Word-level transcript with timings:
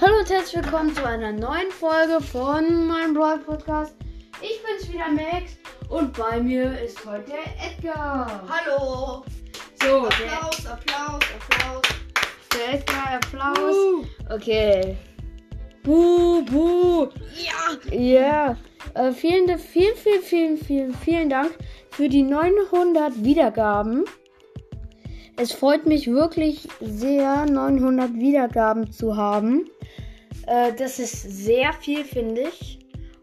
Hallo 0.00 0.20
und 0.20 0.30
herzlich 0.30 0.62
willkommen 0.62 0.94
zu 0.94 1.04
einer 1.04 1.32
neuen 1.32 1.72
Folge 1.72 2.20
von 2.20 2.86
meinem 2.86 3.14
Brawl 3.14 3.40
Podcast. 3.40 3.96
Ich 4.40 4.60
bin's 4.62 4.92
wieder 4.92 5.08
Max 5.10 5.58
und 5.88 6.16
bei 6.16 6.40
mir 6.40 6.80
ist 6.80 7.04
heute 7.04 7.32
der 7.32 7.68
Edgar. 7.68 8.44
Hallo! 8.48 9.24
So, 9.82 10.08
der, 10.08 10.32
Applaus, 10.34 10.66
Applaus, 10.66 11.22
Applaus. 11.34 11.82
der 12.54 12.74
Edgar, 12.74 13.14
Applaus. 13.16 14.06
Okay. 14.30 14.96
Buh, 15.82 16.44
buh. 16.44 17.08
Ja! 17.34 17.92
Ja. 17.92 18.56
Äh, 18.94 19.10
vielen, 19.10 19.58
vielen, 19.58 19.96
vielen, 19.96 20.22
vielen, 20.22 20.58
vielen, 20.58 20.94
vielen 20.94 21.28
Dank 21.28 21.58
für 21.90 22.08
die 22.08 22.22
900 22.22 23.24
Wiedergaben. 23.24 24.04
Es 25.36 25.52
freut 25.52 25.86
mich 25.86 26.06
wirklich 26.06 26.68
sehr, 26.80 27.46
900 27.46 28.14
Wiedergaben 28.14 28.92
zu 28.92 29.16
haben. 29.16 29.68
Äh, 30.48 30.72
das 30.74 30.98
ist 30.98 31.22
sehr 31.22 31.72
viel, 31.74 32.04
finde 32.04 32.42
ich. 32.42 32.78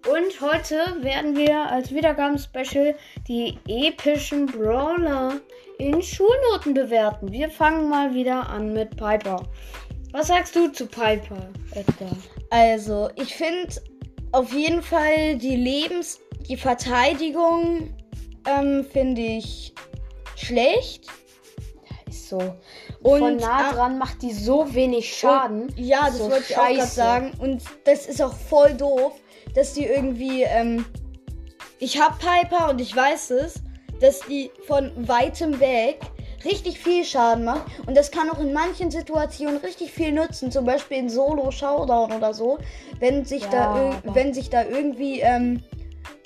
Und 0.08 0.40
heute 0.40 1.04
werden 1.04 1.36
wir 1.36 1.58
als 1.72 1.92
Wiedergaben-Special 1.92 2.96
die 3.28 3.58
epischen 3.68 4.46
Brawler 4.46 5.42
in 5.80 6.00
Schulnoten 6.02 6.76
bewerten. 6.76 7.32
Wir 7.32 7.50
fangen 7.50 7.90
mal 7.90 8.14
wieder 8.14 8.48
an 8.48 8.74
mit 8.74 8.92
Piper. 8.98 9.42
Was 10.12 10.28
sagst 10.28 10.56
du 10.56 10.72
zu 10.72 10.86
Piper, 10.86 11.50
Edgar? 11.72 12.16
Also, 12.52 13.10
ich 13.16 13.34
finde 13.34 13.70
auf 14.32 14.54
jeden 14.54 14.84
Fall 14.84 15.38
die 15.38 15.56
Lebens-, 15.56 16.20
die 16.48 16.58
Verteidigung 16.58 17.94
ähm, 18.48 18.86
finde 18.94 19.22
ich 19.22 19.74
schlecht. 20.36 21.08
So. 22.30 22.38
Und 23.02 23.20
Von 23.20 23.38
nah 23.38 23.70
ah, 23.70 23.74
dran 23.74 23.98
macht 23.98 24.22
die 24.22 24.34
so 24.34 24.74
wenig 24.74 25.16
Schaden. 25.18 25.64
Und, 25.64 25.80
ja, 25.80 26.06
das 26.08 26.18
So 26.18 26.32
wollte 26.32 26.46
ich 26.50 26.58
auch 26.58 26.68
gerade 26.68 26.86
sagen. 26.86 27.32
Und 27.40 27.64
das 27.86 28.06
ist 28.08 28.22
auch 28.22 28.34
voll 28.34 28.74
doof, 28.74 29.14
dass 29.54 29.74
die 29.74 29.86
irgendwie, 29.86 30.44
ähm, 30.44 30.86
ich 31.80 32.02
hab 32.02 32.20
Piper 32.20 32.70
und 32.70 32.82
ich 32.82 32.96
weiß 32.96 33.32
es, 33.32 33.56
dass 34.00 34.22
die 34.22 34.52
von 34.68 34.92
weitem 35.08 35.60
weg 35.60 36.00
richtig 36.44 36.80
viel 36.80 37.04
Schaden 37.04 37.44
macht. 37.44 37.64
Und 37.88 37.98
das 37.98 38.12
kann 38.12 38.30
auch 38.30 38.40
in 38.40 38.54
manchen 38.54 38.92
Situationen 38.92 39.58
richtig 39.58 39.92
viel 39.92 40.12
nutzen. 40.12 40.52
Zum 40.52 40.66
Beispiel 40.66 40.98
in 40.98 41.10
Solo-Showdown 41.10 42.14
oder 42.14 42.34
so. 42.34 42.60
Wenn 43.00 43.26
sich, 43.26 43.44
Ja, 43.44 43.50
da, 44.04 44.14
wenn 44.14 44.34
sich 44.34 44.50
da 44.50 44.64
irgendwie 44.64 45.20
ähm, 45.22 45.64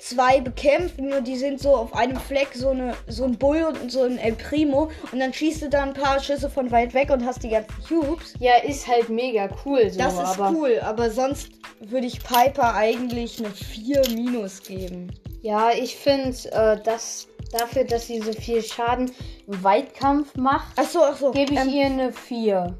zwei 0.00 0.40
bekämpfen 0.40 1.12
und 1.12 1.26
die 1.26 1.36
sind 1.36 1.60
so 1.60 1.76
auf 1.76 1.94
einem 1.94 2.16
Fleck, 2.16 2.48
so, 2.54 2.70
eine, 2.70 2.94
so 3.06 3.24
ein 3.24 3.38
Bull 3.38 3.62
und 3.82 3.92
so 3.92 4.02
ein 4.02 4.18
El 4.18 4.32
Primo. 4.32 4.90
Und 5.12 5.20
dann 5.20 5.32
schießt 5.32 5.62
du 5.62 5.68
da 5.68 5.82
ein 5.82 5.94
paar 5.94 6.20
Schüsse 6.20 6.50
von 6.50 6.70
weit 6.70 6.94
weg 6.94 7.10
und 7.10 7.24
hast 7.24 7.42
die 7.42 7.50
ganzen 7.50 7.74
Cubes. 7.86 8.34
Ja, 8.38 8.56
ist 8.56 8.86
halt 8.86 9.08
mega 9.08 9.48
cool 9.64 9.90
so. 9.90 9.98
Das 9.98 10.14
ist 10.14 10.20
aber, 10.20 10.52
cool, 10.52 10.80
aber 10.82 11.10
sonst 11.10 11.50
würde 11.80 12.06
ich 12.06 12.22
Piper 12.22 12.74
eigentlich 12.74 13.38
eine 13.38 13.50
4 13.50 14.02
minus 14.14 14.62
geben. 14.62 15.12
Ja, 15.42 15.70
ich 15.70 15.96
finde, 15.96 16.36
äh, 16.52 16.82
dass 16.82 17.28
dafür, 17.52 17.84
dass 17.84 18.06
sie 18.06 18.20
so 18.20 18.32
viel 18.32 18.62
Schaden 18.62 19.10
im 19.46 19.64
Weitkampf 19.64 20.36
macht, 20.36 20.78
Achso, 20.78 21.00
achso. 21.02 21.30
gebe 21.32 21.54
ich 21.54 21.58
ähm, 21.58 21.68
ihr 21.68 21.86
eine 21.86 22.12
4. 22.12 22.78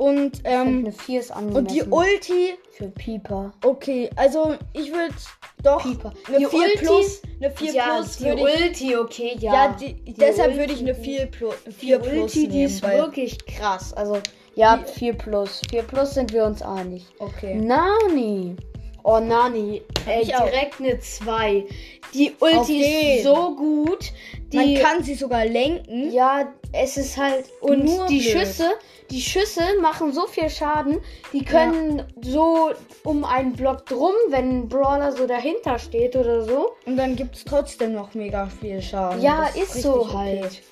und, 0.00 0.40
ähm, 0.44 0.78
eine 0.78 0.92
4 0.92 1.20
ist 1.20 1.30
angemessen. 1.30 1.58
und 1.58 1.70
die 1.70 1.82
Ulti, 1.82 2.54
für 2.72 2.88
Pieper. 2.88 3.52
okay, 3.64 4.08
also 4.16 4.54
ich 4.72 4.90
würde 4.92 5.14
doch 5.62 5.82
Pieper. 5.82 6.12
eine 6.28 6.38
Die 6.38 6.46
4 6.46 6.58
Ulti- 6.58 6.78
plus, 6.78 7.22
eine 7.40 7.50
4 7.50 7.72
ja, 7.72 7.84
plus 7.96 8.16
die 8.16 8.28
ich, 8.28 8.42
Ulti, 8.42 8.96
okay, 8.96 9.36
ja. 9.38 9.52
ja, 9.54 9.76
die, 9.78 9.94
deshalb 10.14 10.56
würde 10.56 10.72
ich 10.72 10.80
eine 10.80 10.94
4 10.94 11.26
plus, 11.26 11.54
Die 11.66 11.72
4 11.72 11.98
plus 11.98 12.22
Ulti, 12.34 12.48
die 12.48 12.56
nehmen, 12.56 12.66
ist 12.66 12.82
wirklich 12.82 13.44
krass. 13.44 13.92
Also, 13.92 14.18
ja, 14.54 14.78
Die- 14.78 14.92
4 14.98 15.12
plus. 15.12 15.60
4 15.70 15.82
plus 15.82 16.14
sind 16.14 16.32
wir 16.32 16.44
uns 16.44 16.62
einig. 16.62 17.04
okay. 17.18 17.54
Nani. 17.56 18.56
Oh, 19.02 19.18
Nani. 19.18 19.80
Äh, 20.06 20.20
ich 20.22 20.36
auch. 20.36 20.44
direkt 20.44 20.78
eine 20.80 20.98
2. 21.00 21.64
Die 22.12 22.32
Ulti 22.38 22.82
ist 23.16 23.24
so 23.24 23.54
gut. 23.56 24.12
Die, 24.52 24.56
Man 24.56 24.74
kann 24.74 25.02
sie 25.02 25.14
sogar 25.14 25.46
lenken. 25.46 26.10
ja, 26.12 26.52
es 26.72 26.96
ist 26.96 27.16
halt. 27.16 27.46
Und 27.60 27.84
Nur 27.84 28.06
die 28.06 28.20
blöd. 28.20 28.32
Schüsse, 28.32 28.70
die 29.10 29.20
Schüsse 29.20 29.62
machen 29.80 30.12
so 30.12 30.26
viel 30.26 30.48
Schaden. 30.48 31.00
Die 31.32 31.44
können 31.44 32.04
so 32.22 32.70
um 33.04 33.24
einen 33.24 33.54
Block 33.54 33.86
drum, 33.86 34.12
wenn 34.28 34.60
ein 34.60 34.68
Brawler 34.68 35.12
so 35.12 35.26
dahinter 35.26 35.78
steht 35.78 36.16
oder 36.16 36.42
so. 36.42 36.72
Und 36.86 36.96
dann 36.96 37.16
gibt 37.16 37.36
es 37.36 37.44
trotzdem 37.44 37.94
noch 37.94 38.14
mega 38.14 38.48
viel 38.60 38.80
Schaden. 38.80 39.20
Ja, 39.20 39.46
ist 39.46 39.56
richtig 39.56 39.82
so 39.82 40.02
okay. 40.02 40.40
halt. 40.42 40.62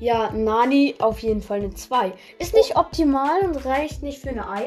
Ja, 0.00 0.30
Nani 0.32 0.94
auf 0.98 1.20
jeden 1.20 1.42
Fall 1.42 1.58
eine 1.58 1.74
2. 1.74 2.12
Ist 2.38 2.54
nicht 2.54 2.76
optimal 2.76 3.40
und 3.40 3.64
reicht 3.64 4.02
nicht 4.02 4.20
für 4.20 4.30
eine 4.30 4.48
1. 4.48 4.66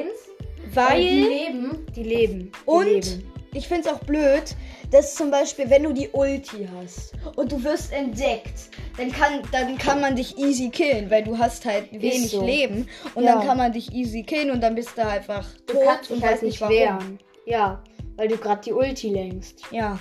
Weil 0.74 1.00
die 1.00 1.22
leben. 1.22 1.86
Die 1.94 2.02
leben. 2.02 2.52
Die 2.52 2.70
Und 2.70 2.84
leben. 2.86 3.31
Ich 3.54 3.68
finde 3.68 3.88
es 3.88 3.94
auch 3.94 4.00
blöd, 4.00 4.42
dass 4.90 5.14
zum 5.14 5.30
Beispiel, 5.30 5.68
wenn 5.70 5.82
du 5.82 5.92
die 5.92 6.08
Ulti 6.12 6.68
hast 6.76 7.12
und 7.36 7.52
du 7.52 7.62
wirst 7.64 7.92
entdeckt, 7.92 8.68
dann 8.96 9.10
kann, 9.12 9.42
dann 9.52 9.78
kann 9.78 10.00
man 10.00 10.16
dich 10.16 10.36
easy 10.38 10.68
killen, 10.70 11.10
weil 11.10 11.22
du 11.24 11.36
hast 11.38 11.64
halt 11.64 11.90
wenig 11.92 12.30
so. 12.30 12.44
Leben 12.44 12.88
und 13.14 13.24
Ja. 13.24 13.36
dann 13.36 13.46
kann 13.46 13.56
man 13.58 13.72
dich 13.72 13.92
easy 13.92 14.22
killen 14.22 14.50
und 14.50 14.60
dann 14.60 14.74
bist 14.74 14.96
du 14.96 15.06
einfach 15.06 15.46
Du 15.66 15.74
tot 15.74 15.82
kannst 15.86 16.10
und 16.10 16.16
dich 16.16 16.24
halt 16.24 16.32
weißt 16.34 16.42
nicht 16.42 16.60
warum. 16.60 16.74
wehren. 16.74 17.18
Ja, 17.46 17.82
weil 18.16 18.28
du 18.28 18.36
gerade 18.36 18.60
die 18.62 18.72
Ulti 18.72 19.08
lenkst. 19.08 19.62
Ja, 19.70 19.98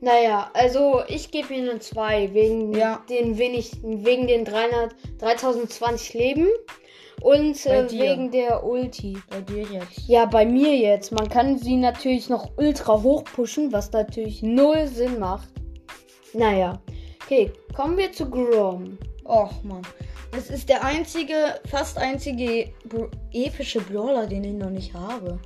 Naja, 0.00 0.48
also 0.54 1.02
ich 1.08 1.32
gebe 1.32 1.52
ihr 1.54 1.68
eine 1.70 1.80
2 1.80 2.32
wegen 2.32 2.72
Ja. 2.72 3.02
den 3.10 3.36
wenig, 3.36 3.72
wegen 3.82 4.28
den 4.28 4.44
300, 4.44 4.94
3020 5.18 6.14
Leben 6.14 6.46
und 7.20 7.66
äh, 7.66 7.90
wegen 7.90 8.30
der 8.30 8.64
Ulti. 8.64 9.18
bei 9.28 9.40
dir 9.40 9.62
jetzt. 9.62 10.06
Ja, 10.06 10.26
bei 10.26 10.46
mir 10.46 10.76
jetzt. 10.76 11.12
Man 11.12 11.28
kann 11.28 11.58
sie 11.58 11.76
natürlich 11.76 12.28
noch 12.28 12.50
ultra 12.56 13.02
hoch 13.02 13.24
pushen, 13.24 13.72
was 13.72 13.92
natürlich 13.92 14.42
null 14.42 14.86
Sinn 14.86 15.18
macht. 15.18 15.48
Naja. 16.32 16.80
Okay, 17.24 17.52
kommen 17.74 17.96
wir 17.96 18.12
zu 18.12 18.28
Grom. 18.28 18.98
Och 19.24 19.52
man, 19.62 19.82
das 20.32 20.48
ist 20.48 20.68
der 20.68 20.82
einzige, 20.84 21.60
fast 21.70 21.98
einzige 21.98 22.70
epische 23.32 23.80
Brawler, 23.80 24.26
den 24.26 24.44
ich 24.44 24.54
noch 24.54 24.70
nicht 24.70 24.94
habe. 24.94 25.38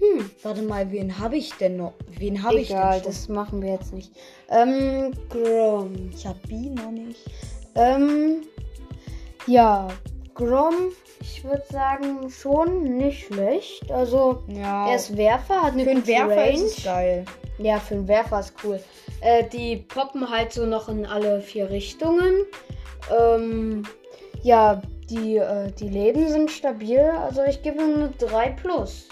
Hm, 0.00 0.30
Warte 0.42 0.62
mal, 0.62 0.90
wen 0.90 1.18
habe 1.18 1.36
ich 1.36 1.52
denn 1.54 1.76
noch? 1.76 1.94
Wen 2.18 2.42
habe 2.42 2.60
ich 2.60 2.68
denn 2.68 2.76
egal, 2.76 3.00
das 3.00 3.28
machen 3.28 3.62
wir 3.62 3.72
jetzt 3.72 3.92
nicht. 3.92 4.12
Ähm, 4.50 5.12
Grom. 5.28 6.10
ich 6.12 6.26
habe 6.26 6.38
B 6.48 6.70
noch 6.70 6.90
nicht. 6.90 7.20
Ähm, 7.76 8.42
ja, 9.46 9.88
Grom, 10.36 10.74
ich 11.20 11.42
würde 11.44 11.64
sagen, 11.70 12.30
schon 12.30 12.82
nicht 12.98 13.26
schlecht. 13.26 13.90
Also, 13.90 14.42
Ja, 14.48 14.88
er 14.88 14.96
ist 14.96 15.16
Werfer, 15.16 15.62
hat 15.62 15.72
eine 15.72 15.84
für 15.84 15.90
einen 15.90 16.00
gute 16.00 16.12
Werfer 16.12 16.36
Range. 16.36 16.52
ist 16.62 16.84
geil. 16.84 17.24
Ja, 17.58 17.78
für 17.80 17.94
einen 17.94 18.08
Werfer 18.08 18.40
ist 18.40 18.52
cool. 18.62 18.78
Äh, 19.22 19.44
die 19.48 19.76
poppen 19.76 20.28
halt 20.30 20.52
so 20.52 20.66
noch 20.66 20.88
in 20.88 21.06
alle 21.06 21.40
vier 21.40 21.70
Richtungen. 21.70 22.44
Ähm, 23.18 23.82
ja, 24.42 24.82
die, 25.08 25.36
äh, 25.38 25.70
die 25.72 25.88
Leben 25.88 26.28
sind 26.28 26.50
stabil. 26.50 27.00
Also 27.00 27.42
ich 27.44 27.62
gebe 27.62 27.82
ihm 27.82 27.94
eine 27.94 28.08
3 28.18 28.50
plus. 28.50 29.08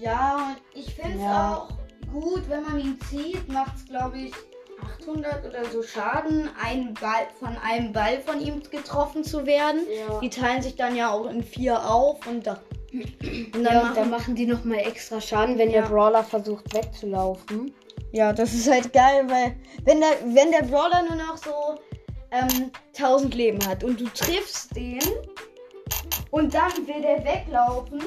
Ja, 0.00 0.56
ich 0.74 0.94
finde 0.94 1.16
es 1.18 1.22
Ja. 1.22 1.56
auch 1.56 1.68
gut, 2.12 2.42
wenn 2.48 2.62
man 2.62 2.80
ihn 2.80 2.98
zieht, 3.10 3.46
macht 3.52 3.76
es 3.76 3.84
glaube 3.84 4.18
ich 4.18 4.32
800 5.06 5.44
oder 5.46 5.64
so 5.64 5.82
Schaden, 5.82 6.48
einen 6.62 6.94
Ball, 6.94 7.26
von 7.38 7.56
einem 7.58 7.92
Ball 7.92 8.20
von 8.20 8.40
ihm 8.40 8.62
getroffen 8.70 9.24
zu 9.24 9.46
werden. 9.46 9.80
Ja. 10.08 10.20
Die 10.20 10.30
teilen 10.30 10.62
sich 10.62 10.76
dann 10.76 10.96
ja 10.96 11.10
auch 11.10 11.26
in 11.30 11.42
vier 11.42 11.84
auf 11.88 12.26
und 12.26 12.46
da. 12.46 12.60
Und 12.92 13.54
dann 13.54 13.64
Ja, 13.64 13.70
und 13.80 13.82
machen, 13.84 13.94
dann 13.96 14.10
machen 14.10 14.34
die 14.34 14.46
nochmal 14.46 14.78
extra 14.80 15.20
Schaden, 15.20 15.58
wenn 15.58 15.70
Ja. 15.70 15.82
der 15.82 15.88
Brawler 15.88 16.22
versucht 16.24 16.72
wegzulaufen. 16.74 17.74
ja, 18.12 18.32
das 18.32 18.52
ist 18.52 18.70
halt 18.70 18.92
geil, 18.92 19.24
weil 19.28 19.56
wenn 19.84 20.00
der, 20.00 20.10
wenn 20.34 20.50
der 20.50 20.62
Brawler 20.62 21.02
nur 21.08 21.16
noch 21.16 21.36
so 21.38 21.50
ähm, 22.30 22.70
1000 22.96 23.34
Leben 23.34 23.66
hat 23.66 23.82
und 23.84 23.98
du 24.00 24.04
triffst 24.06 24.76
den 24.76 25.00
und 26.30 26.52
dann 26.54 26.72
will 26.86 27.00
der 27.02 27.24
weglaufen 27.24 28.02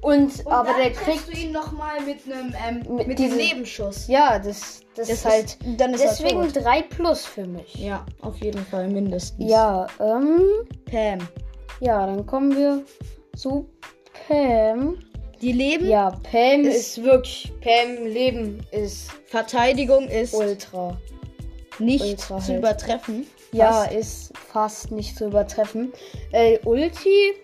Und, 0.00 0.44
und 0.44 0.52
aber 0.52 0.70
dann 0.70 0.80
der 0.82 0.92
kriegt. 0.92 1.26
du 1.28 1.32
ihn 1.32 1.50
nochmal 1.52 2.00
mit 2.02 2.18
einem 2.26 2.54
ähm, 2.86 2.96
Mit 2.96 3.08
mit, 3.08 3.18
diesem- 3.18 3.36
Nebenschuss. 3.36 4.06
Ja, 4.08 4.38
das, 4.38 4.80
das, 4.94 5.08
ist 5.08 5.24
halt. 5.24 5.58
dann 5.76 5.92
ist 5.94 6.04
Deswegen 6.04 6.42
tot. 6.52 6.64
3 6.64 6.82
plus 6.82 7.24
für 7.26 7.46
mich. 7.46 7.74
Ja, 7.74 8.06
auf 8.22 8.36
jeden 8.38 8.64
Fall 8.66 8.88
mindestens. 8.88 9.50
Ja, 9.50 9.86
ähm. 10.00 10.40
Pam. 10.90 11.18
Ja, 11.80 12.06
dann 12.06 12.24
kommen 12.26 12.56
wir 12.56 12.84
zu 13.36 13.68
Pam. 14.26 14.98
Die 15.40 15.52
Leben, 15.52 15.88
Ja, 15.88 16.10
Pam 16.30 16.62
Ist- 16.62 16.98
ist, 16.98 17.04
wirklich. 17.04 17.52
Pam 17.60 18.06
Leben 18.06 18.60
ist 18.72 19.10
Verteidigung 19.26 20.08
ist 20.08 20.34
ultra. 20.34 20.96
nicht 21.78 22.04
ultra 22.04 22.38
zu 22.38 22.48
halt. 22.48 22.58
übertreffen. 22.58 23.26
Ja, 23.52 23.72
Fast. 23.84 23.92
ist 23.92 24.32
fast 24.52 24.90
nicht 24.90 25.16
zu 25.16 25.26
übertreffen. 25.26 25.92
Äh, 26.32 26.58
Ulti, 26.64 27.34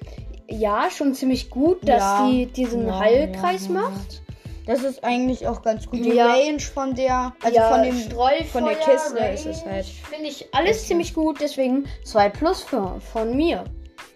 ja, 0.49 0.88
schon 0.91 1.14
ziemlich 1.14 1.50
gut, 1.50 1.79
dass 1.82 2.00
Ja. 2.02 2.29
sie 2.29 2.46
diesen 2.46 2.87
Ja, 2.87 2.99
Heilkreis 2.99 3.67
ja, 3.67 3.73
macht. 3.75 4.23
Das 4.67 4.82
ist 4.82 5.05
eigentlich 5.05 5.46
auch 5.46 5.61
ganz 5.62 5.87
gut. 5.87 6.02
Die. 6.05 6.19
Range 6.19 6.58
von 6.58 6.94
der, 6.94 7.35
also 7.43 7.61
von 7.61 7.82
dem 7.82 7.99
Streufeuer, 7.99 8.44
von 8.46 8.64
der 8.64 8.76
Kiste 8.76 9.19
Range, 9.19 9.35
ist 9.35 9.46
es 9.46 9.64
halt. 9.64 9.85
Finde 9.85 10.29
ich 10.29 10.55
alles 10.55 10.87
ziemlich 10.87 11.12
gut, 11.12 11.38
deswegen 11.41 11.87
2 12.05 12.31
plus 12.31 12.62
für, 12.62 12.99
von 13.12 13.37
mir. 13.37 13.64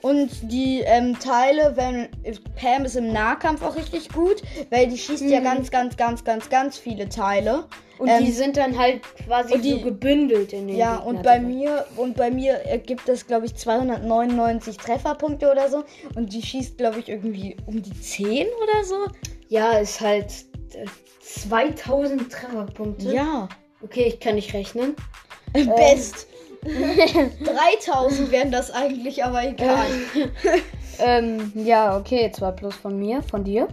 Und 0.00 0.31
die 0.53 0.81
ähm, 0.85 1.19
Teile, 1.19 1.73
wenn 1.77 2.09
Pam 2.55 2.85
ist 2.85 2.95
im 2.97 3.12
Nahkampf 3.12 3.62
auch 3.62 3.75
richtig 3.75 4.09
gut, 4.11 4.43
weil 4.71 4.87
die 4.87 4.97
schießt 4.97 5.25
ja 5.25 5.41
Mhm. 5.41 5.45
ganz, 5.45 5.71
ganz, 5.71 5.97
ganz, 5.97 6.23
ganz, 6.25 6.49
ganz 6.49 6.79
viele 6.79 7.09
Teile. 7.09 7.65
Und 7.99 8.09
Ähm, 8.09 8.25
die 8.25 8.31
sind 8.31 8.56
dann 8.56 8.79
halt 8.79 9.00
quasi 9.27 9.61
die- 9.61 9.73
so 9.73 9.81
gebündelt 9.81 10.53
in 10.53 10.69
den 10.69 10.77
Ja, 10.77 10.93
Gegner 10.99 11.06
und 11.06 11.23
bei 11.25 11.39
direkt. 11.41 11.47
mir 11.56 11.87
und 11.97 12.17
bei 12.17 12.31
mir 12.31 12.53
ergibt 12.53 13.09
das, 13.09 13.27
glaube 13.27 13.47
ich, 13.47 13.56
299 13.56 14.77
Trefferpunkte 14.77 15.50
oder 15.50 15.69
so. 15.69 15.83
Und 16.15 16.33
die 16.33 16.43
schießt, 16.43 16.79
glaube 16.79 17.00
ich, 17.00 17.09
irgendwie 17.09 17.56
um 17.67 17.83
die 17.83 18.00
10 18.00 18.47
oder 18.62 18.85
so. 18.85 19.06
Ja, 19.49 19.73
ist 19.79 20.00
halt 20.00 20.27
äh, 20.75 20.87
2000 21.21 22.31
Trefferpunkte. 22.31 23.12
Ja. 23.12 23.49
Okay, 23.83 24.05
ich 24.05 24.21
kann 24.21 24.37
nicht 24.37 24.55
rechnen. 24.55 24.95
Best. 25.53 26.29
3000 27.44 28.31
wären 28.31 28.50
das 28.50 28.70
eigentlich, 28.70 29.25
aber 29.25 29.44
egal. 29.46 29.87
Ähm, 31.00 31.52
ja, 31.55 31.96
okay, 31.96 32.28
2 32.32 32.50
plus 32.50 32.75
von 32.75 32.99
mir, 32.99 33.22
von 33.22 33.44
dir. 33.44 33.69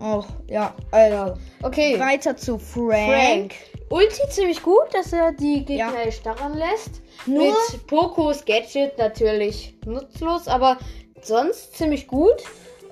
Och, 0.00 0.26
ja, 0.50 0.74
also. 0.90 1.34
Okay, 1.62 2.00
Weiter 2.00 2.36
zu 2.36 2.58
Frank. 2.58 2.90
Frank. 2.90 3.54
Ulti 3.90 4.20
ziemlich 4.30 4.60
gut, 4.60 4.92
dass 4.92 5.12
er 5.12 5.30
die 5.30 5.64
Gegner 5.64 5.92
Ja. 5.94 6.00
erstarren 6.04 6.54
lässt. 6.58 7.00
Nur- 7.26 7.44
Mit 7.70 7.86
Pokos 7.86 8.44
Gadget 8.44 8.98
natürlich 8.98 9.76
nutzlos, 9.86 10.48
aber 10.48 10.78
sonst 11.22 11.76
ziemlich 11.76 12.08
gut. 12.08 12.42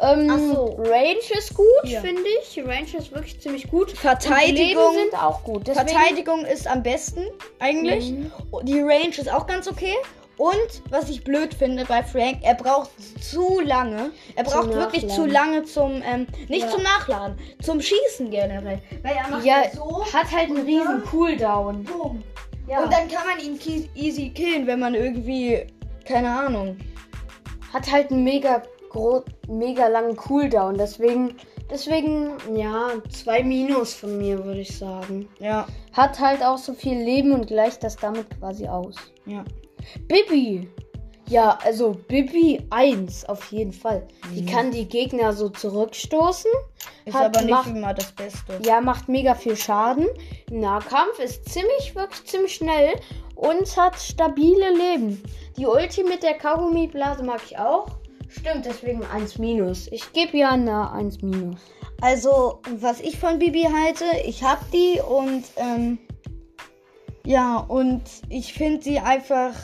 Ähm, 0.01 0.53
so. 0.53 0.77
Range 0.79 1.19
ist 1.39 1.55
gut, 1.55 1.67
Ja. 1.85 2.01
finde 2.01 2.23
ich. 2.43 2.59
Range 2.65 2.87
ist 2.99 3.13
wirklich 3.13 3.41
ziemlich 3.41 3.69
gut. 3.71 3.91
Verteidigung- 3.93 4.95
sind 4.95 5.15
auch 5.23 5.43
gut. 5.45 5.67
Deswegen, 5.67 5.89
Verteidigung 5.89 6.45
ist 6.45 6.67
am 6.67 6.83
besten, 6.83 7.27
eigentlich. 7.59 8.11
Mhm. 8.13 8.31
Die 8.63 8.81
Range 8.81 9.09
ist 9.17 9.31
auch 9.33 9.47
ganz 9.47 9.69
okay. 9.69 9.95
Und 10.37 10.83
was 10.91 11.11
ich 11.11 11.23
blöd 11.23 11.55
finde 11.55 11.85
bei 11.85 12.03
Frank, 12.03 12.39
er 12.43 12.55
braucht 12.55 12.91
zu 13.23 13.61
lange. 13.61 14.11
Er 14.35 14.43
braucht 14.43 14.75
wirklich 14.75 15.07
zu 15.09 15.27
lange 15.27 15.63
zum, 15.63 16.03
ähm, 16.05 16.27
nicht 16.49 16.65
Ja. 16.65 16.71
zum 16.71 16.83
Nachladen, 16.83 17.39
zum 17.63 17.81
Schießen 17.81 18.31
generell. 18.31 18.81
Weil 19.05 19.15
er 19.15 19.29
macht 19.29 19.45
Ja, 19.45 19.63
so. 19.73 20.05
hat 20.13 20.33
halt 20.33 20.51
einen 20.51 20.65
riesen 20.67 21.05
Cooldown. 21.05 21.85
Boom. 21.85 22.25
Ja. 22.69 22.83
Und 22.83 22.93
dann 22.93 23.07
kann 23.09 23.25
man 23.29 23.39
ihn 23.45 23.61
easy 23.95 24.31
killen, 24.31 24.67
wenn 24.67 24.81
man 24.81 24.95
irgendwie, 24.95 25.67
keine 26.05 26.31
Ahnung. 26.37 26.79
hat 27.73 27.91
halt 27.91 28.13
einen 28.13 28.23
mega 28.23 28.63
mega 29.49 29.89
langen 29.89 30.17
Cooldown. 30.17 30.77
Deswegen, 30.79 31.37
deswegen, 31.71 32.33
ja, 32.57 32.89
zwei 33.11 33.43
Minus 33.43 33.95
von 33.95 34.19
mir, 34.19 34.45
würde 34.45 34.61
ich 34.61 34.77
sagen. 34.77 35.29
Ja, 35.39 35.67
Hat 35.93 36.19
halt 36.19 36.43
auch 36.45 36.59
so 36.59 36.75
viel 36.75 36.99
Leben 36.99 37.33
und 37.33 37.47
gleicht 37.47 37.83
das 37.85 37.97
damit 37.97 38.27
quasi 38.39 38.67
aus. 38.69 38.97
ja. 39.27 39.45
Bibi. 40.09 40.69
Ja, 41.29 41.59
also 41.65 41.93
Bibi 42.09 42.67
1 42.71 43.25
auf 43.27 43.51
jeden 43.51 43.73
Fall. 43.73 44.07
Die 44.35 44.43
Mhm. 44.43 44.47
kann 44.47 44.71
die 44.73 44.87
Gegner 44.87 45.33
so 45.33 45.49
zurückstoßen. 45.49 46.51
Ist 47.07 47.15
Hat- 47.15 47.27
aber 47.35 47.41
nicht 47.43 47.51
macht- 47.51 47.71
immer 47.71 47.95
das 47.95 48.13
Beste. 48.13 48.61
Ja, 48.63 48.81
macht 48.83 49.09
mega 49.09 49.35
viel 49.35 49.57
Schaden. 49.57 50.07
Nahkampf 50.51 51.19
ist 51.19 51.49
ziemlich, 51.49 51.95
wirklich 51.95 52.25
ziemlich 52.27 52.55
schnell 52.55 52.93
und 53.37 53.75
hat 53.77 53.97
stabile 53.99 54.71
Leben. 54.75 55.23
Die 55.57 55.67
Ulti 55.67 56.05
mit 56.05 56.23
der 56.23 56.35
Kaugummi-Blase 56.35 57.23
mag 57.23 57.41
ich 57.47 57.59
auch. 57.59 57.87
Stimmt, 58.39 58.67
deswegen 58.67 59.05
1 59.05 59.39
minus. 59.39 59.87
Ich 59.93 60.13
gebe 60.13 60.37
ja 60.39 60.51
eine 60.51 60.91
1 60.91 61.23
minus. 61.23 61.61
Also, 62.01 62.61
was 62.79 63.01
ich 63.01 63.19
von 63.19 63.39
Bibi 63.39 63.63
halte, 63.63 64.05
ich 64.25 64.43
hab 64.43 64.71
die 64.73 65.01
und 65.01 65.45
ähm, 65.57 65.99
ja, 67.25 67.59
und 67.59 68.03
ich 68.29 68.53
finde 68.53 68.83
sie 68.83 68.99
einfach 68.99 69.55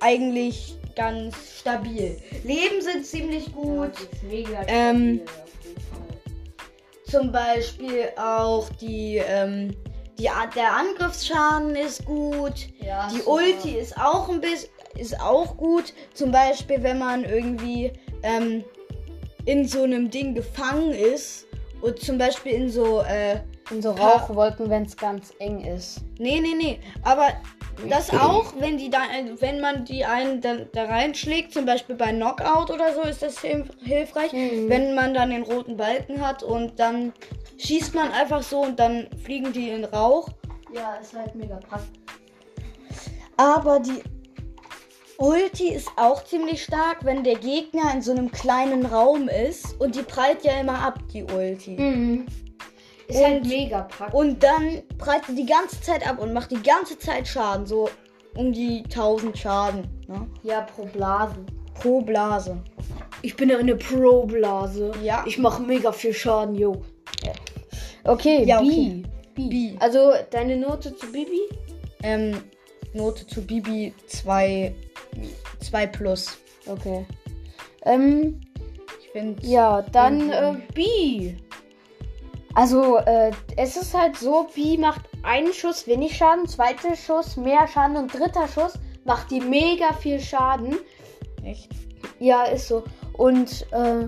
eigentlich 0.00 0.78
ganz 0.96 1.36
stabil. 1.60 2.16
Leben 2.44 2.80
sind 2.80 3.04
ziemlich 3.04 3.52
gut. 3.52 3.92
Ähm, 4.68 5.20
Zum 7.06 7.30
Beispiel 7.32 8.08
auch 8.16 8.68
die, 8.80 9.20
ähm, 9.26 9.76
die 10.18 10.30
Art 10.30 10.54
der 10.56 10.72
Angriffsschaden 10.74 11.74
ist 11.74 12.04
gut. 12.06 12.68
Ja, 12.80 13.08
Die 13.08 13.18
super. 13.18 13.30
Ulti 13.32 13.78
ist 13.78 13.96
auch 13.98 14.28
ein 14.28 14.40
bisschen 14.40 14.70
ist 14.96 15.20
auch 15.20 15.56
gut. 15.56 15.92
Zum 16.14 16.30
Beispiel, 16.30 16.82
wenn 16.82 16.98
man 16.98 17.24
irgendwie 17.24 17.92
ähm, 18.22 18.64
in 19.44 19.66
so 19.66 19.82
einem 19.82 20.10
Ding 20.10 20.34
gefangen 20.34 20.92
ist 20.92 21.46
und 21.80 21.98
zum 21.98 22.18
Beispiel 22.18 22.52
in 22.52 22.70
so 22.70 23.00
äh, 23.02 23.40
In 23.70 23.82
so 23.82 23.90
Rauchwolken, 23.92 24.70
wenn 24.70 24.84
es 24.84 24.96
ganz 24.96 25.32
eng 25.38 25.64
ist. 25.64 26.00
nee 26.18 26.40
nee 26.40 26.54
nee, 26.56 26.80
aber 27.02 27.28
das 27.88 28.10
auch, 28.10 28.52
wenn 28.58 28.76
die 28.76 28.90
da, 28.90 28.98
wenn 29.40 29.58
man 29.60 29.84
die 29.86 30.04
einen 30.04 30.40
da, 30.42 30.56
da 30.72 30.84
reinschlägt, 30.84 31.52
zum 31.54 31.64
Beispiel 31.64 31.96
bei 31.96 32.12
Knockout 32.12 32.70
oder 32.70 32.92
so, 32.94 33.00
ist 33.00 33.22
das 33.22 33.40
hilf 33.40 33.68
hilfreich. 33.82 34.32
Mhm. 34.32 34.68
Wenn 34.68 34.94
man 34.94 35.14
dann 35.14 35.30
den 35.30 35.42
roten 35.42 35.76
Balken 35.78 36.24
hat 36.24 36.42
und 36.42 36.78
dann 36.78 37.12
schießt 37.58 37.94
man 37.94 38.12
einfach 38.12 38.42
so 38.42 38.60
und 38.60 38.78
dann 38.78 39.08
fliegen 39.24 39.52
die 39.52 39.70
in 39.70 39.84
Rauch. 39.86 40.28
Ja, 40.74 40.96
ist 40.96 41.14
halt 41.14 41.34
mega 41.34 41.56
praktisch. 41.56 41.98
Aber 43.38 43.80
die 43.80 44.02
Ulti 45.22 45.68
ist 45.72 45.88
auch 45.96 46.24
ziemlich 46.24 46.64
stark, 46.64 47.04
wenn 47.04 47.22
der 47.22 47.36
Gegner 47.36 47.92
in 47.94 48.02
so 48.02 48.10
einem 48.10 48.30
kleinen 48.32 48.84
Raum 48.86 49.28
ist 49.28 49.80
und 49.80 49.94
die 49.94 50.02
prallt 50.02 50.42
ja 50.42 50.60
immer 50.60 50.78
ab, 50.80 50.98
die 51.12 51.22
Ulti. 51.22 51.76
Mhm. 51.78 52.26
Ist 53.06 53.18
Und- 53.18 53.24
halt 53.24 53.46
mega 53.46 53.82
praktisch. 53.82 54.14
Und 54.18 54.42
dann 54.42 54.82
prallt 54.98 55.24
sie 55.26 55.36
die 55.36 55.46
ganze 55.46 55.80
Zeit 55.80 56.06
ab 56.08 56.18
und 56.20 56.32
macht 56.32 56.50
die 56.50 56.62
ganze 56.62 56.98
Zeit 56.98 57.28
Schaden, 57.28 57.66
so 57.66 57.88
um 58.36 58.52
die 58.52 58.82
1000 58.88 59.38
Schaden 59.38 59.82
ne? 60.08 60.26
Ja, 60.42 60.62
pro 60.62 60.86
Blase. 60.86 61.36
pro 61.74 62.00
Blase. 62.00 62.60
Ich 63.24 63.36
bin 63.36 63.52
eine 63.52 63.76
Pro-Blase. 63.76 64.90
Ja. 65.04 65.22
Ich 65.28 65.38
mache 65.38 65.62
mega 65.62 65.92
viel 65.92 66.12
Schaden, 66.12 66.56
jo. 66.56 66.82
Okay, 68.04 68.42
Ja, 68.44 68.60
B. 68.60 68.66
okay. 68.66 69.02
B. 69.36 69.48
B. 69.48 69.76
Also 69.78 70.12
deine 70.30 70.56
Note 70.56 70.96
zu 70.96 71.06
Bibi? 71.12 71.40
Ähm, 72.02 72.42
Note 72.94 73.24
zu 73.26 73.46
Bibi 73.46 73.94
2 74.08 74.74
2 75.60 75.86
plus. 75.88 76.38
Okay. 76.66 77.06
Ähm, 77.84 78.40
Ich 79.00 79.10
finde 79.10 79.46
ja, 79.46 79.82
dann 79.82 80.30
äh. 80.30 80.56
B. 80.74 81.34
Also, 82.54 82.98
äh, 82.98 83.30
es 83.56 83.76
ist 83.76 83.94
halt 83.94 84.16
so, 84.16 84.46
B 84.54 84.76
macht 84.76 85.02
einen 85.22 85.52
Schuss 85.52 85.86
wenig 85.86 86.16
Schaden, 86.16 86.46
zweiter 86.46 86.94
Schuss 86.96 87.36
mehr 87.36 87.66
Schaden 87.66 87.96
und 87.96 88.12
dritter 88.12 88.46
Schuss 88.46 88.74
macht 89.04 89.30
die 89.30 89.40
mega 89.40 89.92
viel 89.94 90.20
Schaden. 90.20 90.76
echt. 91.44 91.70
Ja, 92.18 92.44
ist 92.44 92.68
so. 92.68 92.84
Und 93.14 93.66
äh, 93.72 94.06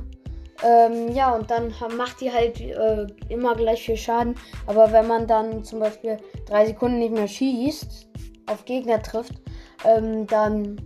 ähm, 0.63 1.13
ja, 1.13 1.35
und 1.35 1.51
dann 1.51 1.75
macht 1.97 2.21
die 2.21 2.33
halt 2.33 2.61
äh, 2.61 3.07
immer 3.29 3.55
gleich 3.55 3.85
viel 3.85 3.97
Schaden. 3.97 4.37
Aber 4.67 4.93
wenn 4.93 5.07
man 5.07 5.27
dann 5.27 5.65
zum 5.65 5.81
Beispiel 5.81 6.19
drei 6.47 6.67
Sekunden 6.67 6.99
nicht 6.99 7.13
mehr 7.13 7.29
schießt, 7.29 8.09
auf 8.47 8.65
Gegner 8.65 9.03
trifft, 9.03 9.35
ähm, 9.85 10.27
dann 10.27 10.81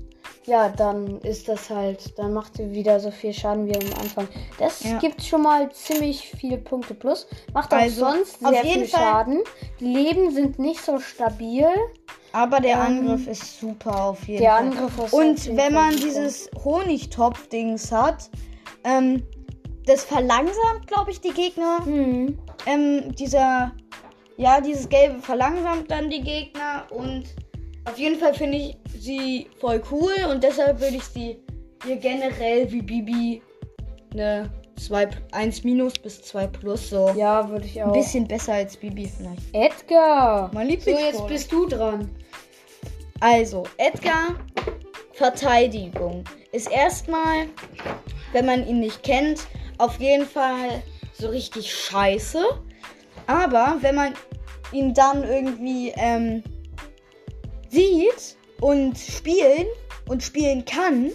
ja, 0.49 0.69
dann 0.69 1.21
ist 1.21 1.49
das 1.49 1.71
halt, 1.71 2.19
dann 2.19 2.33
macht 2.33 2.57
sie 2.57 2.73
wieder 2.73 2.99
so 2.99 3.11
viel 3.12 3.33
Schaden 3.33 3.67
wie 3.67 3.76
am 3.76 4.00
Anfang. 4.00 4.26
Das 4.59 4.83
Ja. 4.83 4.99
gibt 4.99 5.23
schon 5.23 5.43
mal 5.43 5.71
ziemlich 5.71 6.28
viele 6.28 6.59
Punkte 6.59 6.95
plus. 6.95 7.26
Macht 7.55 7.73
auch 7.73 7.78
Also, 7.78 8.00
sonst 8.00 8.45
auf 8.45 8.50
sehr 8.52 8.64
jeden 8.64 8.81
viel 8.81 8.88
Fall- 8.88 9.00
Schaden. 9.00 9.40
Die 9.78 9.85
Leben 9.95 10.31
sind 10.33 10.59
nicht 10.59 10.81
so 10.81 10.99
stabil. 10.99 11.67
Aber 12.33 12.61
der 12.61 12.76
Ähm, 12.76 12.81
Angriff 12.81 13.26
ist 13.28 13.61
super 13.61 14.05
auf 14.05 14.26
jeden 14.26 14.43
Der 14.43 14.52
Fall. 14.57 14.61
Angriff 14.64 14.99
ist 15.05 15.12
Und 15.14 15.57
wenn 15.57 15.73
man 15.73 15.93
super. 15.93 16.05
dieses 16.05 16.50
Honigtopf-Dings 16.64 17.93
hat, 17.93 18.31
ähm, 18.85 19.23
das 19.87 20.05
verlangsamt, 20.05 20.87
glaube 20.87 21.11
ich, 21.11 21.21
die 21.21 21.31
Gegner. 21.33 21.85
Hm. 21.85 22.38
Ähm, 22.67 23.14
dieser, 23.14 23.73
ja, 24.37 24.61
dieses 24.61 24.88
Gelbe 24.88 25.21
verlangsamt 25.21 25.90
dann 25.90 26.11
die 26.11 26.21
Gegner 26.21 26.85
und 26.90 27.25
auf 27.88 27.99
jeden 27.99 28.18
Fall 28.18 28.35
finde 28.35 28.59
ich 28.59 28.76
sie 28.99 29.49
voll 29.61 29.83
cool 29.90 30.12
und 30.30 30.42
deshalb 30.42 30.80
würde 30.80 30.97
ich 30.97 31.04
sie 31.04 31.38
ihr 31.87 31.97
generell 31.97 32.71
wie 32.71 32.83
Bibi 32.83 33.42
eine 34.12 34.50
2, 34.76 35.09
1 35.33 35.64
minus 35.64 35.95
bis 35.95 36.23
2 36.23 36.47
plus 36.49 36.90
so. 36.90 37.11
Ja, 37.16 37.49
würde 37.49 37.66
ich 37.66 37.83
auch. 37.83 37.87
Ein 37.88 37.92
bisschen 37.92 38.26
besser 38.28 38.54
als 38.54 38.76
Bibi 38.76 39.09
vielleicht. 39.16 39.42
Edgar. 39.52 40.50
Mein 40.54 40.66
So, 40.66 40.73
Lieblingssport. 40.73 41.12
jetzt 41.14 41.26
bist 41.28 41.52
du 41.52 41.66
dran. 41.66 42.11
Also, 43.21 43.64
Edgar, 43.78 44.37
Verteidigung. 45.12 46.25
Ist 46.52 46.71
erstmal, 46.71 47.47
wenn 48.33 48.47
man 48.47 48.66
ihn 48.66 48.80
nicht 48.80 49.02
kennt, 49.02 49.40
auf 49.78 49.99
jeden 49.99 50.26
Fall 50.26 50.83
so 51.12 51.28
richtig 51.28 51.73
scheiße. 51.75 52.45
Aber 53.26 53.76
wenn 53.80 53.97
man 53.97 54.14
ihn 54.73 54.95
dann 54.95 55.25
irgendwie 55.25 55.92
ähm, 55.97 56.42
sieht 57.68 58.37
und 58.60 58.98
spielen 58.98 59.66
und 60.08 60.22
spielen 60.22 60.64
kann, 60.64 61.12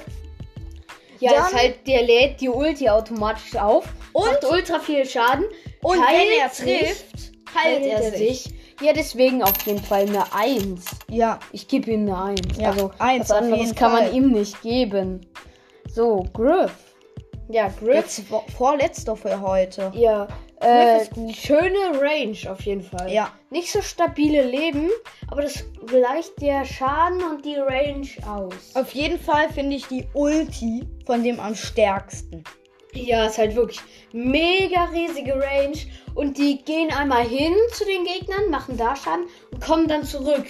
Ja, 1.19 1.31
Dann- 1.35 1.45
ist 1.47 1.55
halt, 1.55 1.87
der 1.87 2.01
lädt 2.03 2.41
die 2.41 2.49
Ulti 2.49 2.89
automatisch 2.89 3.55
auf. 3.55 3.85
Und- 4.11 4.25
macht 4.25 4.43
ultra 4.43 4.79
viel 4.79 5.05
Schaden. 5.05 5.45
und 5.81 6.05
heilt 6.05 6.19
wenn 6.19 6.39
er 6.39 6.49
sich, 6.49 6.79
trifft, 6.79 7.31
heilt 7.55 7.85
er 7.85 8.11
sich. 8.11 8.49
Ja, 8.81 8.91
deswegen 8.91 9.41
auf 9.41 9.53
jeden 9.65 9.81
Fall 9.81 10.01
eine 10.01 10.33
1. 10.33 10.83
Ja, 11.09 11.39
Ich 11.53 11.69
gebe 11.69 11.91
ihm 11.91 12.01
eine 12.09 12.17
1. 12.41 12.57
Ja, 12.57 12.71
also 12.71 12.91
eins 12.99 13.29
was 13.29 13.37
anderes 13.37 13.73
kann 13.75 13.93
man 13.93 14.13
ihm 14.13 14.31
nicht 14.31 14.61
geben. 14.63 15.21
So, 15.89 16.25
Griff. 16.33 16.73
Ja, 17.47 17.69
Griff. 17.69 17.95
Jetzt 17.95 18.19
vor- 18.27 18.43
vorletzter 18.57 19.15
für 19.15 19.39
heute. 19.39 19.91
Ja, 19.95 20.27
äh, 20.63 21.33
schöne 21.33 21.99
Range 21.99 22.37
auf 22.49 22.61
jeden 22.61 22.81
Fall. 22.81 23.11
Ja. 23.11 23.31
Nicht 23.49 23.71
so 23.71 23.81
stabile 23.81 24.43
Leben, 24.43 24.89
aber 25.29 25.41
das 25.41 25.63
gleicht 25.85 26.41
der 26.41 26.65
Schaden 26.65 27.21
und 27.23 27.45
die 27.45 27.55
Range 27.55 28.07
aus. 28.27 28.75
Auf 28.75 28.91
jeden 28.91 29.19
Fall 29.19 29.49
finde 29.49 29.75
ich 29.75 29.87
die 29.87 30.07
Ulti 30.13 30.87
von 31.05 31.23
dem 31.23 31.39
am 31.39 31.55
stärksten. 31.55 32.43
Ja, 32.93 33.25
ist 33.25 33.37
halt 33.37 33.55
wirklich 33.55 33.79
mega 34.11 34.85
riesige 34.85 35.33
Range. 35.33 35.77
Und 36.13 36.37
die 36.37 36.63
gehen 36.63 36.91
einmal 36.93 37.23
hin 37.23 37.53
zu 37.71 37.85
den 37.85 38.03
Gegnern, 38.03 38.51
machen 38.51 38.77
da 38.77 38.95
Schaden 38.95 39.25
und 39.51 39.61
kommen 39.61 39.87
dann 39.87 40.03
zurück. 40.03 40.45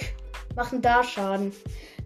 Machen 0.55 0.82
da 0.82 1.03
Schaden. 1.03 1.53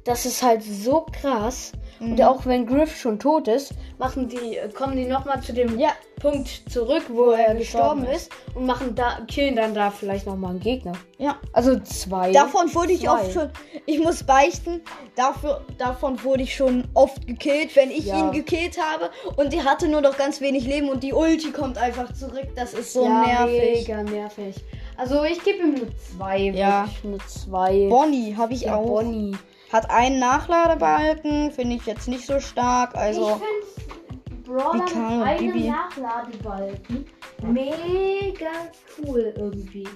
Das 0.08 0.26
ist 0.26 0.42
halt 0.42 0.64
so 0.64 1.06
krass. 1.12 1.74
Und 2.00 2.22
auch 2.22 2.46
wenn 2.46 2.68
Griff 2.68 2.96
schon 2.96 3.18
tot 3.18 3.48
ist, 3.48 3.74
machen 3.98 4.30
die, 4.30 4.56
äh, 4.58 4.70
kommen 4.70 4.96
die 4.96 5.06
nochmal 5.06 5.42
zu 5.42 5.52
dem 5.52 5.80
Ja. 5.80 5.90
Punkt 6.22 6.62
zurück, 6.72 7.04
wo 7.10 7.32
er 7.32 7.56
gestorben 7.56 8.02
gestorben 8.02 8.06
ist. 8.06 8.32
Und 8.56 8.66
machen 8.68 8.94
da, 8.96 9.20
killen 9.28 9.56
dann 9.56 9.74
da 9.74 9.90
vielleicht 9.92 10.26
nochmal 10.28 10.52
einen 10.52 10.60
Gegner. 10.60 10.94
Ja. 11.18 11.38
Also 11.54 11.80
zwei. 11.80 12.32
Davon 12.32 12.74
wurde 12.76 12.94
ich 12.94 13.02
Zwei. 13.02 13.12
oft 13.12 13.34
schon. 13.34 13.50
Ich 13.88 14.00
muss 14.00 14.24
beichten, 14.24 14.82
dafür, 15.16 15.62
davon 15.80 16.24
wurde 16.24 16.44
ich 16.44 16.56
schon 16.56 16.84
oft 16.94 17.26
gekillt, 17.28 17.76
wenn 17.76 17.90
ich 17.92 18.06
Ja. 18.06 18.20
ihn 18.20 18.32
gekillt 18.32 18.78
habe. 18.80 19.10
Und 19.36 19.54
er 19.54 19.66
hatte 19.66 19.88
nur 19.88 20.02
noch 20.02 20.18
ganz 20.18 20.40
wenig 20.40 20.66
Leben 20.68 20.90
und 20.90 21.02
die 21.04 21.14
Ulti 21.14 21.52
kommt 21.52 21.78
einfach 21.80 22.14
zurück. 22.14 22.48
Das 22.56 22.74
ist 22.76 22.94
so 22.94 23.04
ja, 23.06 23.26
nervig. 23.26 23.88
Mega 23.88 24.04
nervig. 24.04 24.56
Also 24.98 25.24
ich 25.24 25.44
gebe 25.44 25.60
ihm 25.64 25.76
eine 25.76 25.88
2. 26.18 26.38
Ja. 26.54 26.88
Eine 27.04 27.18
2. 27.26 27.88
Bonnie 27.90 28.36
habe 28.38 28.54
ich 28.54 28.62
Ja, 28.62 28.76
auch. 28.76 28.86
Bonnie. 28.86 29.36
Hat 29.72 29.90
einen 29.90 30.20
Nachladebalken, 30.20 31.52
finde 31.52 31.76
ich 31.76 31.86
jetzt 31.86 32.08
nicht 32.08 32.26
so 32.26 32.40
stark. 32.40 32.96
Also. 32.96 33.40
ich 33.42 34.28
finde 34.28 34.44
Brawler 34.44 34.74
Wie 34.74 34.78
mit 34.80 34.94
Karl 34.94 35.14
und 35.22 35.28
einem 35.28 35.52
Bibi. 35.54 35.70
Nachladebalken 35.70 37.06
mega 37.44 38.52
cool 38.98 39.34
irgendwie. 39.38 39.88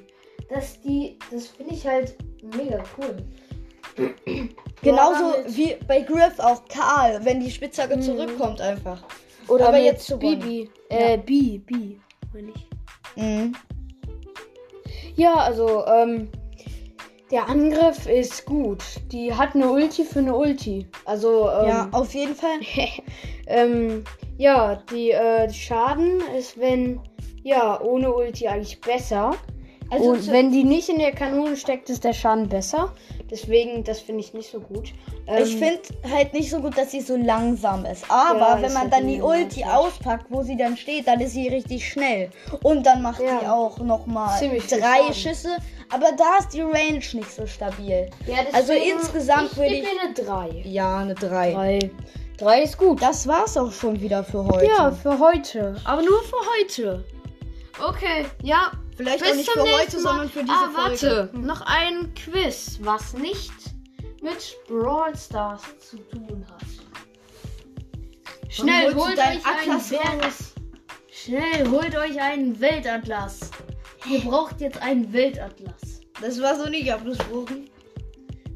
Dass 0.50 0.82
die, 0.82 1.18
das 1.32 1.48
finde 1.48 1.74
ich 1.74 1.88
halt 1.88 2.16
mega 2.56 2.84
cool. 2.98 3.16
Genauso 4.82 5.36
wie 5.48 5.78
bei 5.88 6.02
Griff 6.02 6.40
auch 6.40 6.64
Karl, 6.68 7.24
wenn 7.24 7.40
die 7.40 7.52
Spitzhacke 7.52 7.96
Mhm. 7.98 8.02
zurückkommt 8.02 8.60
einfach. 8.60 9.04
Oder 9.48 9.70
Aber 9.70 9.78
jetzt 9.78 10.06
zu. 10.06 10.18
Bibi. 10.18 10.70
Äh, 10.90 11.18
Bi, 11.18 11.60
Bi, 11.60 12.00
meine 12.34 12.50
ich. 12.54 12.68
Mhm. 13.16 13.56
Ja, 15.16 15.36
also, 15.36 15.86
ähm, 15.88 16.30
der 17.32 17.48
Angriff 17.48 18.08
ist 18.08 18.46
gut. 18.46 18.84
Die 19.12 19.34
hat 19.34 19.56
eine 19.56 19.72
Ulti 19.72 20.04
für 20.04 20.20
eine 20.20 20.36
Ulti. 20.36 20.88
Also, 21.06 21.50
ähm, 21.50 21.68
Ja, 21.68 21.90
auf 21.92 22.14
jeden 22.14 22.36
Fall. 22.36 22.60
ähm, 23.48 24.04
ja, 24.38 24.76
die 24.92 25.12
äh, 25.12 25.52
Schaden 25.52 26.22
ist, 26.38 26.60
wenn, 26.60 27.00
ja, 27.44 27.80
ohne 27.82 28.14
Ulti 28.14 28.48
eigentlich 28.48 28.82
besser. 28.82 29.36
Also 29.92 30.12
Und 30.12 30.32
wenn 30.32 30.52
die 30.52 30.64
nicht 30.64 30.88
in 30.90 31.00
der 31.00 31.12
Kanone 31.12 31.58
steckt, 31.58 31.90
ist 31.90 32.04
der 32.06 32.14
Schaden 32.14 32.48
besser. 32.48 32.94
Deswegen, 33.30 33.84
das 33.84 34.00
finde 34.00 34.22
ich 34.22 34.34
nicht 34.34 34.50
so 34.50 34.60
gut. 34.62 34.94
Ähm, 35.28 35.44
Ich 35.44 35.56
finde 35.58 35.82
halt 36.10 36.34
nicht 36.34 36.50
so 36.50 36.60
gut, 36.62 36.78
dass 36.78 36.92
sie 36.92 37.02
so 37.02 37.16
langsam 37.18 37.86
ist. 37.86 38.06
Aber 38.10 38.40
Ja, 38.40 38.62
wenn 38.62 38.72
man 38.74 38.84
halt 38.84 38.94
dann 38.94 39.08
die 39.08 39.22
Ulti 39.22 39.64
auspackt, 39.66 40.26
wo 40.30 40.44
sie 40.44 40.56
dann 40.56 40.78
steht, 40.78 41.08
dann 41.08 41.20
ist 41.20 41.34
sie 41.34 41.48
richtig 41.50 41.88
schnell. 41.88 42.30
Und 42.64 42.86
dann 42.86 43.02
macht 43.02 43.22
Ja. 43.22 43.40
sie 43.42 43.48
auch 43.48 43.78
nochmal 43.80 44.40
drei. 44.40 45.14
Schüsse. 45.14 45.58
Aber 45.94 46.08
da 46.18 46.38
ist 46.40 46.54
die 46.54 46.62
Range 46.62 46.94
nicht 47.14 47.32
so 47.32 47.46
stabil. 47.46 48.10
ja, 48.28 48.36
also 48.54 48.72
insgesamt 48.74 49.52
ich 49.52 49.58
würde 49.58 49.74
ich- 49.76 49.84
mir 49.84 49.90
eine 50.02 50.14
3. 50.14 50.62
Ja, 50.64 51.00
eine 51.00 51.16
3. 51.16 51.52
3. 51.54 51.80
3 52.38 52.62
ist 52.64 52.78
gut. 52.78 53.02
Das 53.02 53.28
war's 53.28 53.58
auch 53.58 53.72
schon 53.74 54.00
wieder 54.00 54.24
für 54.24 54.46
heute. 54.46 54.66
Ja, 54.68 54.90
für 54.92 55.20
heute. 55.20 55.76
Aber 55.84 56.02
nur 56.02 56.22
für 56.24 56.38
heute. 56.60 57.04
Okay, 57.88 58.26
ja. 58.42 58.72
Vielleicht 58.96 59.20
Bis 59.20 59.32
auch 59.32 59.36
nicht 59.36 59.50
für 59.50 59.62
heute, 59.62 59.98
Mal. 59.98 60.02
sondern 60.02 60.30
für 60.30 60.44
diese 60.44 60.54
ah, 60.54 60.70
Folge. 60.74 61.30
warte. 61.32 61.38
Noch 61.38 61.62
ein 61.62 62.14
Quiz, 62.14 62.80
was 62.82 63.14
nicht 63.14 63.52
mit 64.22 64.56
Brawl 64.68 65.16
Stars 65.18 65.62
zu 65.80 65.98
tun 65.98 66.46
hat. 66.50 66.62
Schnell, 68.50 68.94
holt 68.94 69.18
euch 69.18 69.46
einen 69.46 69.46
Atlas 69.46 69.90
Berges. 69.90 70.54
Schnell, 71.12 71.70
holt 71.70 71.96
euch 71.96 72.20
einen 72.20 72.60
Weltatlas. 72.60 73.52
Ihr 74.10 74.20
braucht 74.20 74.60
jetzt 74.60 74.82
einen 74.82 75.12
Weltatlas. 75.14 76.02
Das 76.20 76.42
war 76.42 76.58
so 76.58 76.70
nicht 76.70 76.92
abgesprochen. 76.92 77.70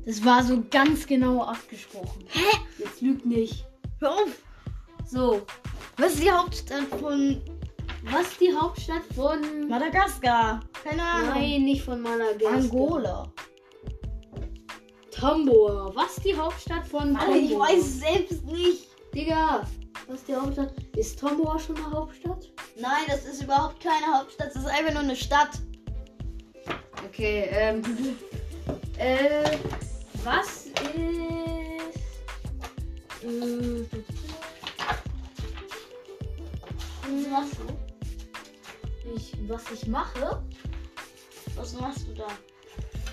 Das 0.05 0.23
war 0.23 0.43
so 0.43 0.63
ganz 0.69 1.07
genau 1.07 1.43
abgesprochen. 1.43 2.25
Hä? 2.27 2.57
Jetzt 2.77 3.01
lügt 3.01 3.25
nicht. 3.25 3.65
Hör 3.99 4.11
auf. 4.11 4.29
So, 5.07 5.45
Was 5.97 6.13
ist 6.13 6.23
die 6.23 6.31
Hauptstadt 6.31 6.87
von 6.99 7.41
was 8.11 8.27
ist 8.27 8.41
die 8.41 8.53
Hauptstadt 8.53 9.03
von... 9.15 9.67
Madagaskar? 9.67 10.61
Keine 10.83 11.01
Ahnung. 11.01 11.29
Nein, 11.29 11.63
nicht 11.63 11.83
von 11.83 12.01
Madagaskar. 12.01 12.53
Angola. 12.53 13.33
Tamboa. 15.11 15.91
Was 15.95 16.17
ist 16.17 16.25
die 16.25 16.35
Hauptstadt 16.35 16.85
von 16.85 17.15
Alter, 17.15 17.35
ich 17.35 17.57
weiß 17.57 17.79
es 17.79 17.99
selbst 17.99 18.45
nicht. 18.45 18.87
Digga, 19.13 19.65
was 20.07 20.17
ist 20.17 20.27
die 20.27 20.35
Hauptstadt? 20.35 20.73
Ist 20.95 21.19
Tamboa 21.19 21.57
schon 21.57 21.77
eine 21.77 21.91
Hauptstadt? 21.91 22.49
Nein, 22.77 23.03
das 23.07 23.25
ist 23.25 23.41
überhaupt 23.41 23.81
keine 23.81 24.05
Hauptstadt. 24.17 24.49
Das 24.53 24.63
ist 24.63 24.69
einfach 24.69 24.93
nur 24.93 25.03
eine 25.03 25.15
Stadt. 25.15 25.51
Okay, 27.07 27.47
ähm. 27.51 27.81
äh, 28.97 29.57
was 30.23 30.65
ist. 30.67 30.75
Äh, 33.23 33.85
Was 37.31 37.51
was 39.47 39.63
ich 39.71 39.87
mache? 39.87 40.41
Was 41.55 41.73
machst 41.79 42.07
du 42.07 42.13
da? 42.13 42.27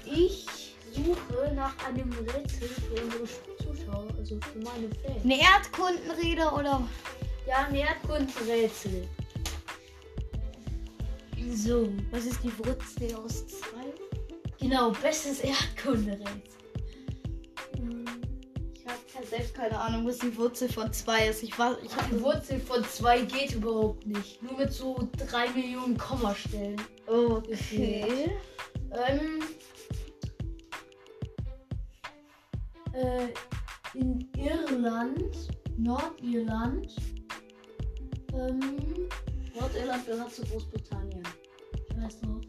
Ich 0.05 0.75
suche 0.93 1.53
nach 1.55 1.75
einem 1.87 2.13
Rätsel 2.13 2.69
für 2.69 3.03
unsere 3.03 3.25
Zuschauer, 3.59 4.09
also 4.19 4.39
für 4.53 4.59
meine 4.59 4.89
Fans. 5.03 5.25
Eine 5.25 5.41
Erdkundenrede 5.41 6.51
oder? 6.51 6.83
Ja, 7.47 7.67
ein 7.69 7.75
Erdkundenrätsel. 7.75 9.09
So, 11.55 11.89
Was 12.11 12.25
ist 12.25 12.43
die 12.43 12.57
Wurzel 12.59 13.15
aus 13.17 13.47
zwei? 13.47 13.93
genau, 14.59 14.91
bestes 14.93 15.41
Erdkundenrätsel. 15.41 16.62
Selbst 19.33 19.55
keine 19.55 19.81
Ahnung, 19.81 20.07
was 20.07 20.19
die 20.19 20.37
Wurzel 20.37 20.69
von 20.69 20.93
zwei 20.93 21.29
ist. 21.29 21.43
Ich 21.43 21.59
war, 21.59 21.79
ich 21.83 21.89
Die 21.89 21.97
habe 21.97 22.21
Wurzel 22.21 22.61
von 22.61 22.85
2 22.85 23.23
geht 23.23 23.55
überhaupt 23.55 24.07
nicht. 24.07 24.43
Nur 24.43 24.59
mit 24.59 24.71
so 24.71 25.09
3 25.17 25.49
Millionen 25.53 25.97
Kommastellen. 25.97 26.79
Okay. 27.07 28.31
Ähm. 28.91 29.43
Äh, 32.93 33.29
in 33.95 34.29
Irland, 34.37 35.49
Nordirland. 35.79 36.95
Ähm, 38.35 38.61
Nordirland 39.59 40.07
gehört 40.07 40.35
zu 40.35 40.43
Großbritannien. 40.43 41.27
Ich 41.89 41.97
weiß 41.97 42.21
noch. 42.21 42.43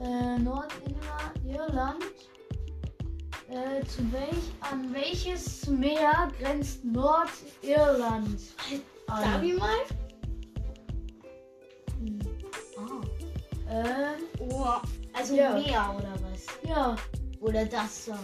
Äh, 0.00 0.38
Nordirland. 0.38 2.04
Äh, 3.50 3.84
zu 3.86 4.10
welch, 4.12 4.50
an 4.60 4.92
welches 4.94 5.66
Meer 5.66 6.30
grenzt 6.40 6.84
Nordirland? 6.84 8.40
Darf 9.06 9.24
an? 9.24 9.44
ich 9.44 9.58
mal? 9.58 9.76
Hm. 12.00 12.18
Ah. 12.76 13.02
Ähm, 13.70 14.22
Oh, 14.40 14.66
also 15.12 15.34
Ja. 15.34 15.50
Meer 15.54 15.94
oder 15.96 16.14
was? 16.22 16.46
ja. 16.68 16.96
Oder 17.40 17.64
das 17.66 18.06
da? 18.06 18.18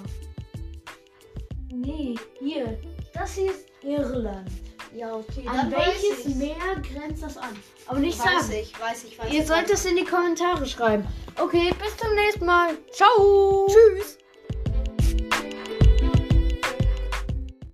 Nee, 1.72 2.14
hier. 2.38 2.78
Das 3.12 3.34
hier 3.34 3.50
ist 3.50 3.66
Irland. 3.82 4.50
Ja, 4.94 5.14
okay. 5.14 5.44
An 5.46 5.70
welches. 5.70 6.34
Meer 6.34 6.54
grenzt 6.82 7.22
das 7.22 7.36
an? 7.36 7.54
Aber 7.86 7.98
nicht 8.00 8.18
Weiß 8.18 8.46
sagen. 8.48 8.58
ich, 8.62 8.80
weiß 8.80 9.04
ich, 9.04 9.18
weiß 9.18 9.32
Ihr 9.32 9.40
ich. 9.42 9.46
sollt 9.46 9.70
es 9.70 9.84
in 9.84 9.96
die 9.96 10.04
Kommentare 10.04 10.66
schreiben. 10.66 11.06
Okay, 11.40 11.72
bis 11.80 11.96
zum 11.96 12.14
nächsten 12.14 12.44
Mal. 12.46 12.70
Ciao. 12.92 13.68
Tschüss. 13.68 14.18